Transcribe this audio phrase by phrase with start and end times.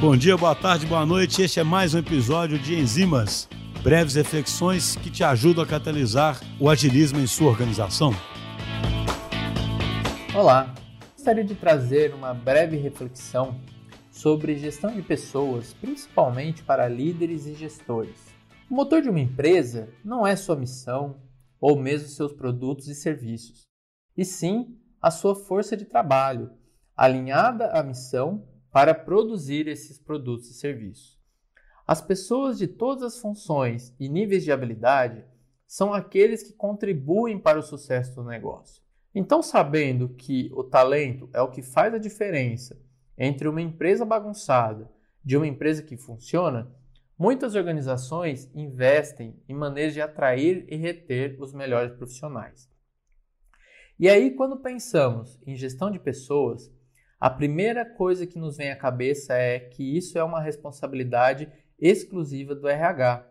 [0.00, 1.40] Bom dia, boa tarde, boa noite.
[1.40, 3.48] Este é mais um episódio de Enzimas,
[3.82, 8.12] breves reflexões que te ajudam a catalisar o agilismo em sua organização.
[10.34, 10.74] Olá,
[11.14, 13.58] gostaria de trazer uma breve reflexão
[14.10, 18.34] sobre gestão de pessoas, principalmente para líderes e gestores.
[18.68, 21.16] O motor de uma empresa não é sua missão
[21.60, 23.62] ou mesmo seus produtos e serviços,
[24.16, 26.50] e sim a sua força de trabalho,
[26.96, 28.44] alinhada à missão
[28.74, 31.16] para produzir esses produtos e serviços.
[31.86, 35.24] As pessoas de todas as funções e níveis de habilidade
[35.64, 38.82] são aqueles que contribuem para o sucesso do negócio.
[39.14, 42.76] Então, sabendo que o talento é o que faz a diferença
[43.16, 44.90] entre uma empresa bagunçada
[45.24, 46.68] de uma empresa que funciona,
[47.16, 52.68] muitas organizações investem em maneiras de atrair e reter os melhores profissionais.
[54.00, 56.73] E aí, quando pensamos em gestão de pessoas,
[57.24, 62.54] a primeira coisa que nos vem à cabeça é que isso é uma responsabilidade exclusiva
[62.54, 63.26] do RH.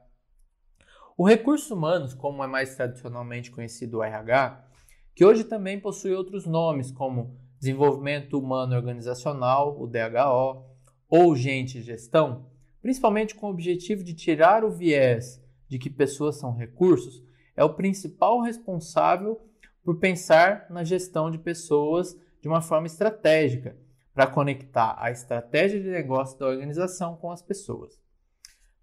[1.16, 4.68] O recursos humanos, como é mais tradicionalmente conhecido o RH,
[5.14, 10.66] que hoje também possui outros nomes como Desenvolvimento Humano Organizacional, o DHO,
[11.08, 12.48] ou Gente Gestão,
[12.82, 15.40] principalmente com o objetivo de tirar o viés
[15.70, 17.24] de que pessoas são recursos,
[17.56, 19.40] é o principal responsável
[19.84, 23.78] por pensar na gestão de pessoas de uma forma estratégica,
[24.14, 28.00] para conectar a estratégia de negócio da organização com as pessoas.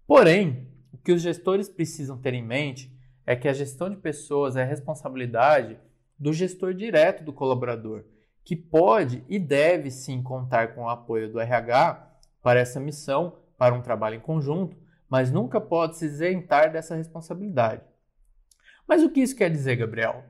[0.05, 2.93] Porém, o que os gestores precisam ter em mente
[3.25, 5.79] é que a gestão de pessoas é responsabilidade
[6.19, 8.03] do gestor direto do colaborador,
[8.43, 13.73] que pode e deve sim contar com o apoio do RH para essa missão, para
[13.73, 14.75] um trabalho em conjunto,
[15.07, 17.83] mas nunca pode se isentar dessa responsabilidade.
[18.87, 20.25] Mas o que isso quer dizer, Gabriel?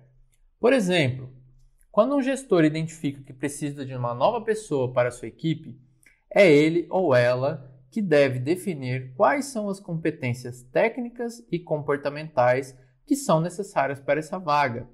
[0.59, 1.33] Por exemplo,
[1.91, 5.77] quando um gestor identifica que precisa de uma nova pessoa para sua equipe,
[6.33, 13.13] é ele ou ela que deve definir quais são as competências técnicas e comportamentais que
[13.13, 14.87] são necessárias para essa vaga.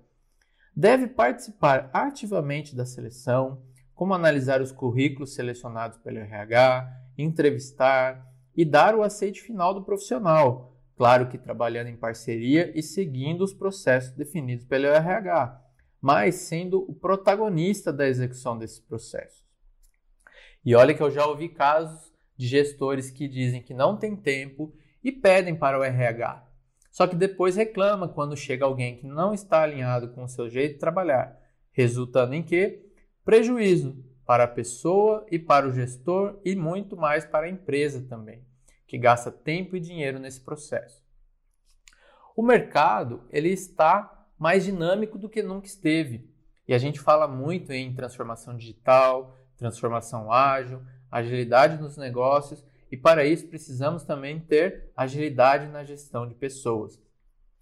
[0.75, 3.61] Deve participar ativamente da seleção,
[3.93, 10.75] como analisar os currículos selecionados pelo RH, entrevistar e dar o aceite final do profissional,
[10.95, 15.66] claro que trabalhando em parceria e seguindo os processos definidos pelo RH
[16.01, 19.45] mas sendo o protagonista da execução desses processos.
[20.63, 24.73] E olha que eu já ouvi casos de gestores que dizem que não tem tempo
[25.03, 26.45] e pedem para o RH.
[26.91, 30.73] Só que depois reclama quando chega alguém que não está alinhado com o seu jeito
[30.73, 31.39] de trabalhar,
[31.71, 32.85] resultando em que
[33.23, 38.43] prejuízo para a pessoa e para o gestor e muito mais para a empresa também,
[38.85, 41.01] que gasta tempo e dinheiro nesse processo.
[42.35, 46.29] O mercado ele está mais dinâmico do que nunca esteve.
[46.67, 50.81] E a gente fala muito em transformação digital, transformação ágil,
[51.11, 57.01] agilidade nos negócios, e para isso precisamos também ter agilidade na gestão de pessoas.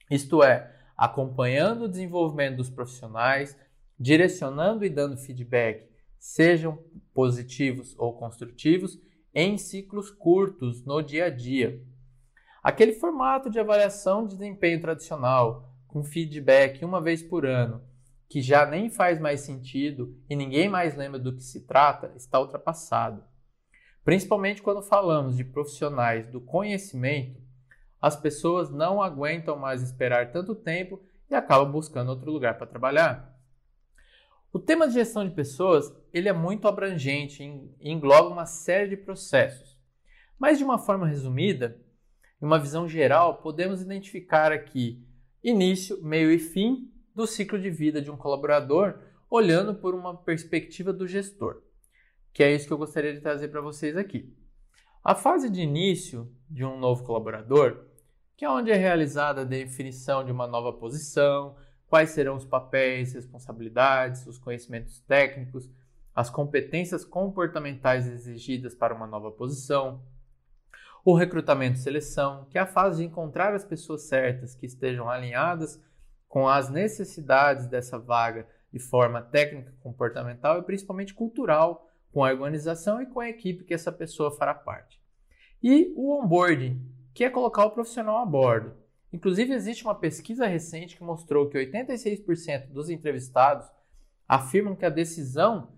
[0.10, 3.58] Isto é, acompanhando o desenvolvimento dos profissionais,
[4.00, 6.78] direcionando e dando feedback, sejam
[7.14, 9.00] positivos ou construtivos,
[9.34, 11.82] em ciclos curtos no dia a dia.
[12.64, 15.65] Aquele formato de avaliação de desempenho tradicional,
[15.96, 17.82] com feedback uma vez por ano,
[18.28, 22.38] que já nem faz mais sentido e ninguém mais lembra do que se trata, está
[22.38, 23.24] ultrapassado.
[24.04, 27.42] Principalmente quando falamos de profissionais do conhecimento,
[28.02, 33.34] as pessoas não aguentam mais esperar tanto tempo e acabam buscando outro lugar para trabalhar.
[34.52, 38.98] O tema de gestão de pessoas ele é muito abrangente e engloba uma série de
[38.98, 39.80] processos.
[40.38, 41.80] Mas de uma forma resumida,
[42.42, 45.02] em uma visão geral, podemos identificar aqui
[45.48, 50.92] início, meio e fim do ciclo de vida de um colaborador, olhando por uma perspectiva
[50.92, 51.62] do gestor,
[52.34, 54.34] que é isso que eu gostaria de trazer para vocês aqui.
[55.04, 57.86] A fase de início de um novo colaborador,
[58.36, 61.56] que é onde é realizada a definição de uma nova posição,
[61.88, 65.70] quais serão os papéis, responsabilidades, os conhecimentos técnicos,
[66.14, 70.02] as competências comportamentais exigidas para uma nova posição,
[71.06, 75.08] o recrutamento e seleção, que é a fase de encontrar as pessoas certas que estejam
[75.08, 75.80] alinhadas
[76.28, 83.00] com as necessidades dessa vaga de forma técnica, comportamental e principalmente cultural, com a organização
[83.02, 85.00] e com a equipe que essa pessoa fará parte.
[85.62, 86.82] E o onboarding,
[87.14, 88.74] que é colocar o profissional a bordo.
[89.14, 93.68] Inclusive, existe uma pesquisa recente que mostrou que 86% dos entrevistados
[94.28, 95.75] afirmam que a decisão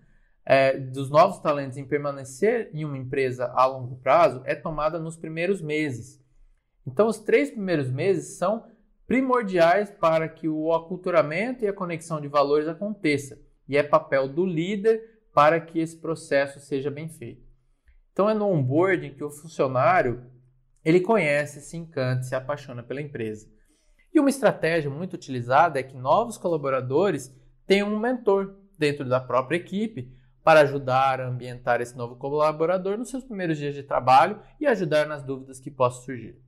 [0.49, 5.17] é, dos novos talentos em permanecer em uma empresa a longo prazo é tomada nos
[5.17, 6.23] primeiros meses.
[6.85, 8.65] Então, os três primeiros meses são
[9.05, 14.45] primordiais para que o aculturamento e a conexão de valores aconteça, e é papel do
[14.45, 15.01] líder
[15.33, 17.45] para que esse processo seja bem feito.
[18.13, 20.25] Então é no onboarding que o funcionário
[20.83, 23.47] ele conhece, se encanta, se apaixona pela empresa.
[24.13, 27.31] E uma estratégia muito utilizada é que novos colaboradores
[27.65, 30.11] tenham um mentor dentro da própria equipe
[30.47, 35.05] para ajudar a ambientar esse novo colaborador nos seus primeiros dias de trabalho e ajudar
[35.05, 36.41] nas dúvidas que possam surgir.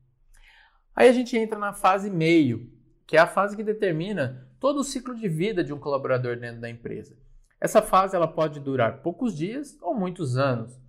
[0.95, 2.71] Aí a gente entra na fase meio,
[3.05, 6.61] que é a fase que determina todo o ciclo de vida de um colaborador dentro
[6.61, 7.13] da empresa.
[7.59, 10.79] Essa fase ela pode durar poucos dias ou muitos anos.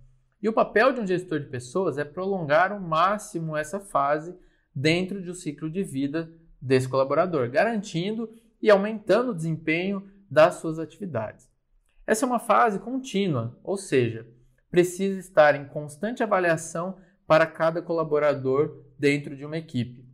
[0.41, 4.33] E o papel de um gestor de pessoas é prolongar ao máximo essa fase
[4.73, 6.31] dentro do ciclo de vida
[6.61, 8.31] desse colaborador, garantindo
[8.61, 11.50] e aumentando o desempenho das suas atividades.
[12.05, 14.27] Essa é uma fase contínua, ou seja,
[14.69, 20.05] precisa estar em constante avaliação para cada colaborador dentro de uma equipe.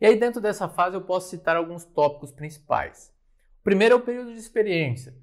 [0.00, 3.12] E aí, dentro dessa fase, eu posso citar alguns tópicos principais.
[3.60, 5.14] O primeiro é o período de experiência.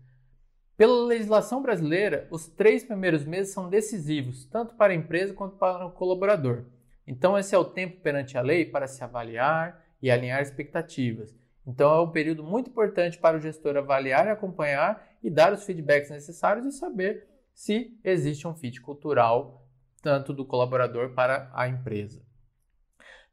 [0.77, 5.85] Pela legislação brasileira, os três primeiros meses são decisivos, tanto para a empresa quanto para
[5.85, 6.65] o colaborador.
[7.07, 11.35] Então, esse é o tempo perante a lei para se avaliar e alinhar expectativas.
[11.65, 15.63] Então, é um período muito importante para o gestor avaliar e acompanhar e dar os
[15.63, 19.67] feedbacks necessários e saber se existe um fit cultural
[20.01, 22.21] tanto do colaborador para a empresa.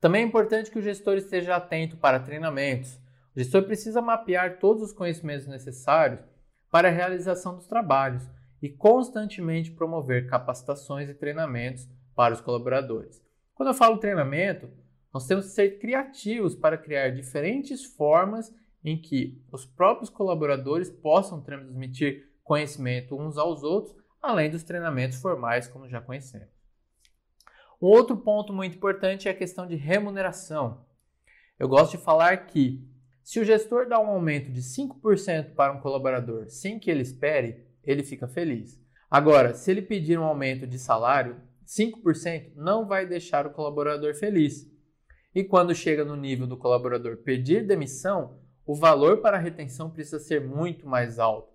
[0.00, 2.96] Também é importante que o gestor esteja atento para treinamentos.
[3.34, 6.20] O gestor precisa mapear todos os conhecimentos necessários
[6.70, 8.28] para a realização dos trabalhos
[8.60, 13.22] e constantemente promover capacitações e treinamentos para os colaboradores.
[13.54, 14.70] Quando eu falo treinamento,
[15.12, 18.52] nós temos que ser criativos para criar diferentes formas
[18.84, 25.66] em que os próprios colaboradores possam transmitir conhecimento uns aos outros, além dos treinamentos formais,
[25.66, 26.48] como já conhecemos.
[27.80, 30.84] Um outro ponto muito importante é a questão de remuneração.
[31.58, 32.86] Eu gosto de falar que
[33.22, 37.66] se o gestor dá um aumento de 5% para um colaborador sem que ele espere,
[37.82, 38.78] ele fica feliz.
[39.10, 44.70] Agora, se ele pedir um aumento de salário, 5% não vai deixar o colaborador feliz.
[45.34, 50.18] E quando chega no nível do colaborador pedir demissão, o valor para a retenção precisa
[50.18, 51.52] ser muito mais alto.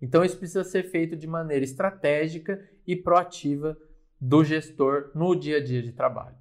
[0.00, 3.76] Então, isso precisa ser feito de maneira estratégica e proativa
[4.20, 6.36] do gestor no dia a dia de trabalho.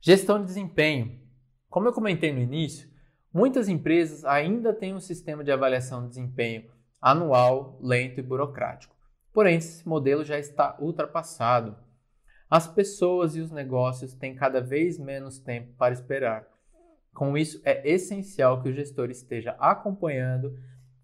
[0.00, 1.20] Gestão de desempenho.
[1.68, 2.92] Como eu comentei no início,
[3.32, 8.94] Muitas empresas ainda têm um sistema de avaliação de desempenho anual, lento e burocrático.
[9.32, 11.74] Porém, esse modelo já está ultrapassado.
[12.50, 16.46] As pessoas e os negócios têm cada vez menos tempo para esperar.
[17.14, 20.58] Com isso, é essencial que o gestor esteja acompanhando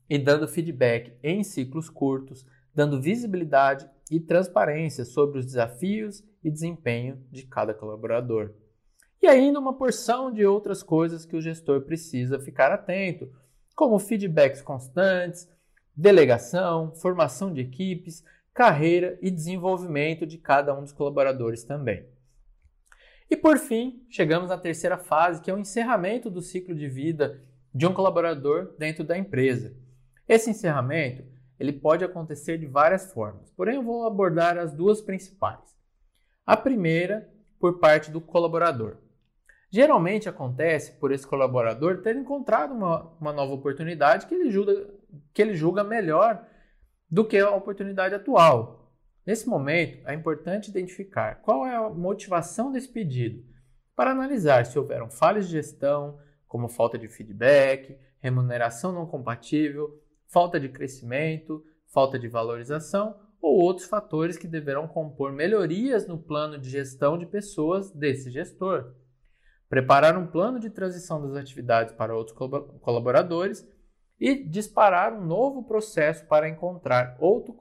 [0.08, 7.22] e dando feedback em ciclos curtos, dando visibilidade e transparência sobre os desafios e desempenho
[7.30, 8.54] de cada colaborador
[9.20, 13.30] e ainda uma porção de outras coisas que o gestor precisa ficar atento,
[13.74, 15.48] como feedbacks constantes,
[15.94, 18.24] delegação, formação de equipes,
[18.54, 22.06] carreira e desenvolvimento de cada um dos colaboradores também.
[23.30, 27.42] E por fim, chegamos à terceira fase, que é o encerramento do ciclo de vida
[27.74, 29.76] de um colaborador dentro da empresa.
[30.26, 31.24] Esse encerramento
[31.58, 35.76] ele pode acontecer de várias formas, porém eu vou abordar as duas principais.
[36.46, 37.28] A primeira,
[37.58, 38.96] por parte do colaborador.
[39.70, 44.88] Geralmente acontece por esse colaborador ter encontrado uma, uma nova oportunidade que ele, julga,
[45.34, 46.42] que ele julga melhor
[47.10, 48.87] do que a oportunidade atual.
[49.28, 53.44] Nesse momento, é importante identificar qual é a motivação desse pedido,
[53.94, 60.58] para analisar se houveram falhas de gestão, como falta de feedback, remuneração não compatível, falta
[60.58, 66.70] de crescimento, falta de valorização ou outros fatores que deverão compor melhorias no plano de
[66.70, 68.94] gestão de pessoas desse gestor.
[69.68, 72.34] Preparar um plano de transição das atividades para outros
[72.80, 73.68] colaboradores
[74.20, 77.52] e disparar um novo processo para encontrar outro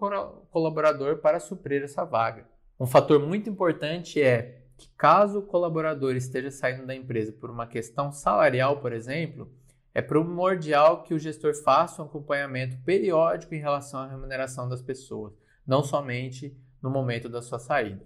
[0.52, 2.48] colaborador para suprir essa vaga.
[2.80, 7.68] Um fator muito importante é que, caso o colaborador esteja saindo da empresa por uma
[7.68, 9.52] questão salarial, por exemplo,
[9.94, 15.34] é primordial que o gestor faça um acompanhamento periódico em relação à remuneração das pessoas,
[15.66, 18.06] não somente no momento da sua saída.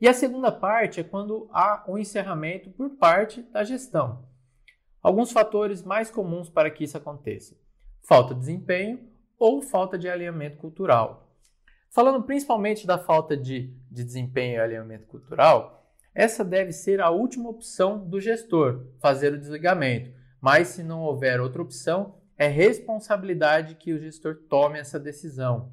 [0.00, 4.24] E a segunda parte é quando há um encerramento por parte da gestão.
[5.02, 7.56] Alguns fatores mais comuns para que isso aconteça:
[8.02, 11.32] falta de desempenho ou falta de alinhamento cultural.
[11.90, 15.78] Falando principalmente da falta de, de desempenho e alinhamento cultural,
[16.14, 20.12] essa deve ser a última opção do gestor, fazer o desligamento.
[20.40, 25.72] Mas se não houver outra opção, é responsabilidade que o gestor tome essa decisão.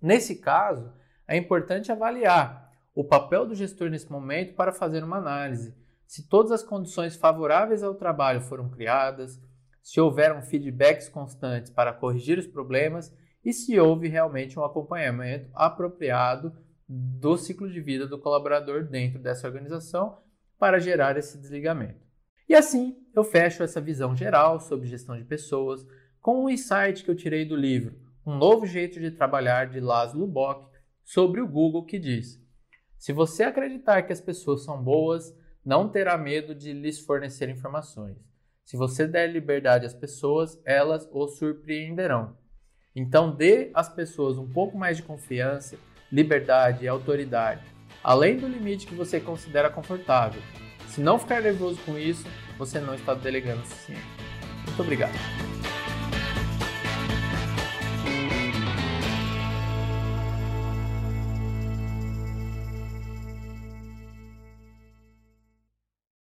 [0.00, 0.92] Nesse caso,
[1.26, 5.74] é importante avaliar o papel do gestor nesse momento para fazer uma análise.
[6.10, 9.40] Se todas as condições favoráveis ao trabalho foram criadas,
[9.80, 16.52] se houveram feedbacks constantes para corrigir os problemas e se houve realmente um acompanhamento apropriado
[16.88, 20.18] do ciclo de vida do colaborador dentro dessa organização
[20.58, 22.04] para gerar esse desligamento.
[22.48, 25.86] E assim eu fecho essa visão geral sobre gestão de pessoas
[26.20, 27.94] com um insight que eu tirei do livro
[28.26, 30.68] Um Novo Jeito de Trabalhar de Laszlo Bock
[31.04, 32.44] sobre o Google que diz:
[32.98, 35.38] Se você acreditar que as pessoas são boas,
[35.70, 38.16] não terá medo de lhes fornecer informações.
[38.64, 42.36] Se você der liberdade às pessoas, elas o surpreenderão.
[42.92, 45.76] Então dê às pessoas um pouco mais de confiança,
[46.10, 47.62] liberdade e autoridade,
[48.02, 50.42] além do limite que você considera confortável.
[50.88, 52.26] Se não ficar nervoso com isso,
[52.58, 54.02] você não está delegando o suficiente.
[54.66, 55.59] Muito obrigado.